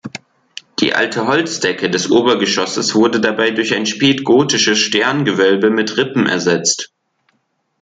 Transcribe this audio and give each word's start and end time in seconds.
Die 0.79 0.95
alte 0.95 1.27
Holzdecke 1.27 1.87
des 1.87 2.09
Obergeschosses 2.09 2.95
wurde 2.95 3.21
dabei 3.21 3.51
durch 3.51 3.75
ein 3.75 3.85
spätgotisches 3.85 4.79
Sterngewölbe 4.79 5.69
mit 5.69 5.95
Rippen 5.95 6.25
ersetzt. 6.25 6.91